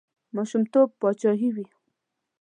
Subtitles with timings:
[0.35, 1.65] ماشومتوب پاچاهي وي.